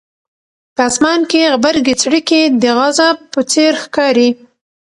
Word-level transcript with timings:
په 0.75 0.81
اسمان 0.89 1.19
کې 1.31 1.51
غبرګې 1.53 1.93
څړیکې 2.01 2.41
د 2.61 2.63
غضب 2.79 3.15
په 3.33 3.39
څېر 3.51 3.71
ښکاري. 3.83 4.29